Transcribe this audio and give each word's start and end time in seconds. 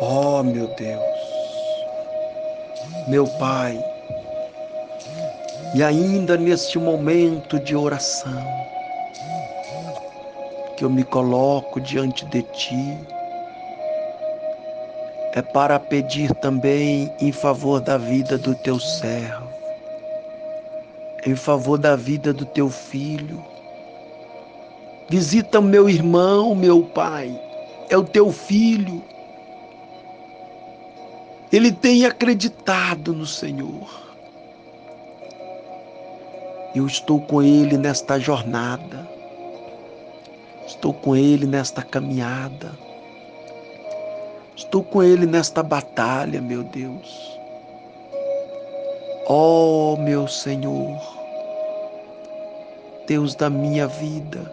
Oh, 0.00 0.42
meu 0.42 0.66
Deus, 0.74 1.02
meu 3.06 3.28
Pai, 3.38 3.80
e 5.72 5.84
ainda 5.84 6.36
neste 6.36 6.80
momento 6.80 7.60
de 7.60 7.76
oração, 7.76 8.44
que 10.76 10.84
eu 10.84 10.90
me 10.90 11.04
coloco 11.04 11.80
diante 11.80 12.26
de 12.26 12.42
Ti, 12.42 12.98
é 15.32 15.42
para 15.42 15.78
pedir 15.78 16.34
também 16.34 17.12
em 17.20 17.30
favor 17.30 17.80
da 17.80 17.96
vida 17.96 18.36
do 18.36 18.52
Teu 18.56 18.80
servo, 18.80 19.48
em 21.24 21.36
favor 21.36 21.78
da 21.78 21.94
vida 21.94 22.32
do 22.32 22.44
Teu 22.44 22.68
filho. 22.68 23.44
Visita 25.08 25.60
o 25.60 25.62
meu 25.62 25.88
irmão, 25.88 26.52
meu 26.52 26.82
Pai, 26.82 27.40
é 27.88 27.96
o 27.96 28.02
Teu 28.02 28.32
filho. 28.32 29.00
Ele 31.54 31.70
tem 31.70 32.04
acreditado 32.04 33.12
no 33.12 33.26
Senhor 33.26 34.04
eu 36.74 36.88
estou 36.88 37.20
com 37.20 37.40
Ele 37.40 37.78
nesta 37.78 38.18
jornada, 38.18 39.08
estou 40.66 40.92
com 40.92 41.14
Ele 41.14 41.46
nesta 41.46 41.82
caminhada, 41.82 42.72
estou 44.56 44.82
com 44.82 45.00
Ele 45.00 45.24
nesta 45.24 45.62
batalha, 45.62 46.40
meu 46.40 46.64
Deus. 46.64 47.38
Ó 49.26 49.94
oh, 49.94 49.96
meu 49.98 50.26
Senhor, 50.26 51.00
Deus 53.06 53.36
da 53.36 53.48
minha 53.48 53.86
vida, 53.86 54.52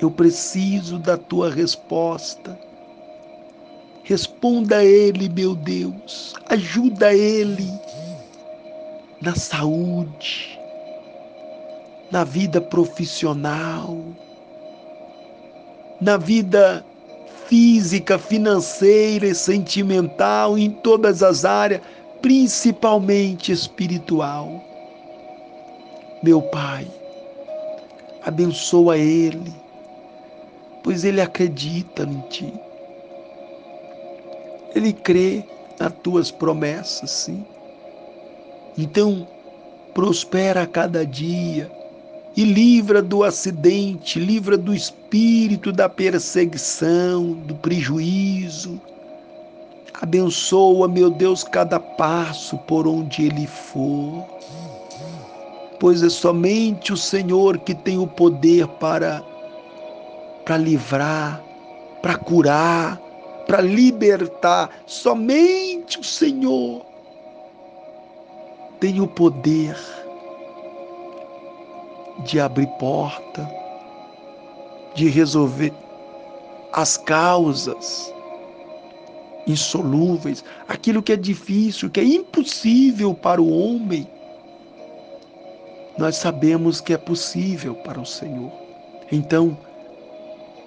eu 0.00 0.12
preciso 0.12 0.96
da 0.96 1.16
tua 1.16 1.50
resposta. 1.50 2.65
Responda 4.06 4.76
a 4.76 4.84
Ele, 4.84 5.28
meu 5.28 5.56
Deus, 5.56 6.32
ajuda 6.48 7.12
Ele 7.12 7.68
na 9.20 9.34
saúde, 9.34 10.56
na 12.12 12.22
vida 12.22 12.60
profissional, 12.60 13.98
na 16.00 16.16
vida 16.16 16.86
física, 17.48 18.16
financeira 18.16 19.26
e 19.26 19.34
sentimental, 19.34 20.56
em 20.56 20.70
todas 20.70 21.20
as 21.24 21.44
áreas, 21.44 21.80
principalmente 22.22 23.50
espiritual. 23.50 24.62
Meu 26.22 26.40
Pai, 26.42 26.86
abençoa 28.24 28.96
ele, 28.98 29.52
pois 30.84 31.04
ele 31.04 31.20
acredita 31.20 32.04
em 32.04 32.20
Ti. 32.28 32.65
Ele 34.74 34.92
crê 34.92 35.44
nas 35.78 35.92
Tuas 36.02 36.30
promessas, 36.30 37.10
sim. 37.10 37.44
Então, 38.78 39.26
prospera 39.94 40.62
a 40.62 40.66
cada 40.66 41.06
dia 41.06 41.70
e 42.36 42.44
livra 42.44 43.00
do 43.00 43.24
acidente, 43.24 44.18
livra 44.18 44.58
do 44.58 44.74
espírito 44.74 45.72
da 45.72 45.88
perseguição, 45.88 47.32
do 47.32 47.54
prejuízo. 47.54 48.78
Abençoa, 50.02 50.86
meu 50.86 51.08
Deus, 51.08 51.42
cada 51.42 51.80
passo 51.80 52.58
por 52.58 52.86
onde 52.86 53.24
ele 53.24 53.46
for, 53.46 54.26
pois 55.80 56.02
é 56.02 56.10
somente 56.10 56.92
o 56.92 56.96
Senhor 56.96 57.56
que 57.58 57.74
tem 57.74 57.98
o 57.98 58.06
poder 58.06 58.66
para 58.66 59.22
para 60.44 60.58
livrar, 60.58 61.42
para 62.00 62.16
curar, 62.16 63.00
para 63.46 63.60
libertar. 63.60 64.70
Somente 64.86 66.00
o 66.00 66.04
Senhor 66.04 66.84
tem 68.80 69.00
o 69.00 69.06
poder 69.06 69.76
de 72.24 72.40
abrir 72.40 72.66
porta, 72.78 73.48
de 74.94 75.08
resolver 75.08 75.72
as 76.72 76.96
causas 76.96 78.12
insolúveis, 79.46 80.44
aquilo 80.66 81.02
que 81.02 81.12
é 81.12 81.16
difícil, 81.16 81.88
que 81.88 82.00
é 82.00 82.04
impossível 82.04 83.14
para 83.14 83.40
o 83.40 83.48
homem. 83.48 84.06
Nós 85.96 86.16
sabemos 86.16 86.80
que 86.80 86.92
é 86.92 86.98
possível 86.98 87.74
para 87.76 88.00
o 88.00 88.04
Senhor. 88.04 88.52
Então, 89.10 89.56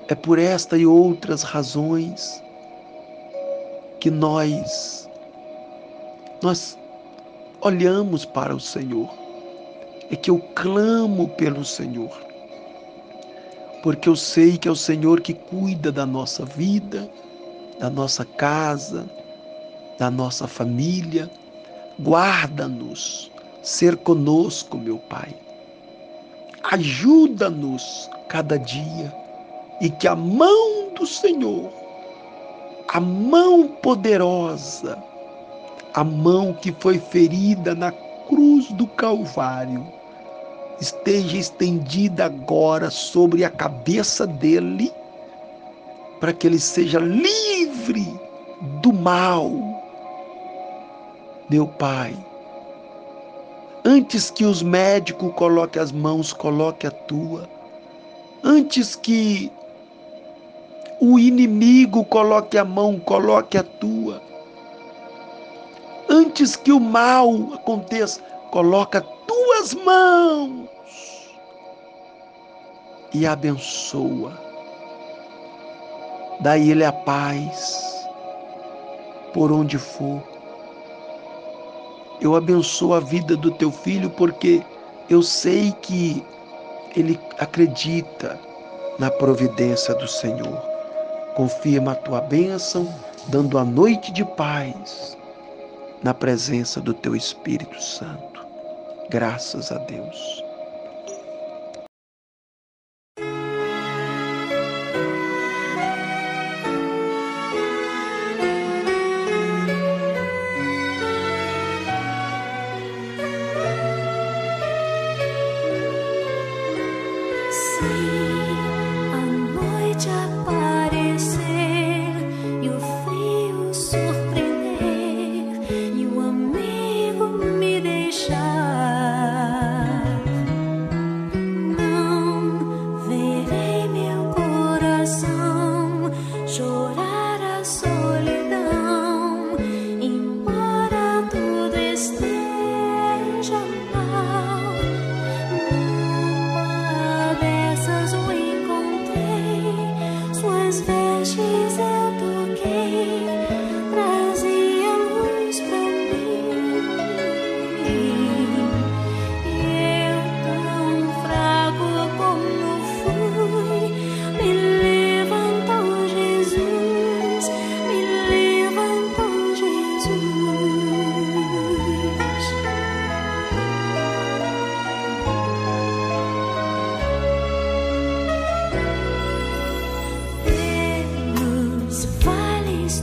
é 0.08 0.16
por 0.16 0.40
esta 0.40 0.78
e 0.78 0.86
outras 0.86 1.44
razões 1.44 2.42
que 4.00 4.10
nós 4.10 5.08
nós 6.42 6.78
olhamos 7.62 8.24
para 8.24 8.56
o 8.56 8.60
Senhor, 8.60 9.10
é 10.10 10.16
que 10.16 10.32
eu 10.32 10.40
clamo 10.56 11.28
pelo 11.30 11.66
Senhor, 11.66 12.18
porque 13.84 14.08
eu 14.08 14.16
sei 14.16 14.58
que 14.58 14.68
é 14.68 14.72
o 14.72 14.76
Senhor 14.76 15.20
que 15.22 15.34
cuida 15.34 15.92
da 15.92 16.06
nossa 16.06 16.46
vida, 16.46 17.10
da 17.80 17.90
nossa 17.90 18.24
casa, 18.24 19.10
da 19.98 20.10
nossa 20.10 20.48
família. 20.48 21.30
Guarda-nos, 22.00 23.30
ser 23.62 23.98
conosco, 23.98 24.78
meu 24.78 24.98
Pai. 24.98 25.36
Ajuda-nos 26.64 28.10
cada 28.30 28.58
dia 28.58 29.14
e 29.82 29.90
que 29.90 30.08
a 30.08 30.16
mão 30.16 30.94
do 30.94 31.06
Senhor, 31.06 31.72
a 32.92 33.00
mão 33.00 33.68
poderosa, 33.68 34.98
a 35.94 36.04
mão 36.04 36.54
que 36.54 36.72
foi 36.80 36.98
ferida 36.98 37.76
na 37.76 37.92
cruz 38.28 38.72
do 38.72 38.88
Calvário 38.88 39.86
esteja 40.82 41.38
estendida 41.38 42.26
agora 42.26 42.90
sobre 42.90 43.44
a 43.44 43.50
cabeça 43.50 44.26
dele, 44.26 44.92
para 46.20 46.34
que 46.34 46.48
ele 46.48 46.60
seja 46.60 46.98
livre 47.00 48.08
do 48.82 48.92
mal. 48.92 49.52
Meu 51.48 51.68
Pai, 51.68 52.16
antes 53.86 54.32
que 54.32 54.46
os 54.46 54.64
médicos 54.64 55.32
coloquem 55.36 55.80
as 55.80 55.92
mãos, 55.92 56.34
coloque 56.34 56.88
a 56.88 56.92
tua. 56.92 57.48
Antes 58.44 58.96
que 58.96 59.52
o 61.00 61.18
inimigo 61.18 62.04
coloque 62.06 62.58
a 62.58 62.66
mão, 62.66 63.00
coloque 63.00 63.58
a 63.58 63.64
tua 63.64 64.30
antes 66.10 66.56
que 66.56 66.72
o 66.72 66.80
mal 66.80 67.54
aconteça, 67.54 68.22
coloca 68.50 69.02
tuas 69.28 69.74
mãos 69.76 70.68
e 73.14 73.26
abençoa. 73.28 74.34
Dá 76.42 76.58
ele 76.58 76.84
a 76.84 76.92
paz 76.92 78.08
por 79.34 79.52
onde 79.52 79.78
for. 79.78 80.24
Eu 82.20 82.36
abençoo 82.36 82.94
a 82.94 83.00
vida 83.00 83.38
do 83.38 83.52
teu 83.52 83.72
filho 83.72 84.10
porque 84.10 84.64
eu 85.10 85.22
sei 85.22 85.72
que 85.82 86.26
ele 86.96 87.20
acredita 87.38 88.40
na 88.98 89.12
providência 89.12 89.94
do 89.96 90.08
Senhor. 90.08 90.69
Confirma 91.40 91.94
a 91.94 91.96
tua 91.96 92.20
bênção, 92.20 92.94
dando 93.30 93.58
a 93.58 93.64
noite 93.64 94.12
de 94.12 94.26
paz 94.26 95.18
na 96.04 96.14
presença 96.14 96.82
do 96.82 96.94
Teu 96.94 97.16
Espírito 97.16 97.82
Santo. 97.82 98.46
Graças 99.10 99.72
a 99.72 99.78
Deus. 99.78 100.49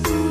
Christ. 0.02 0.25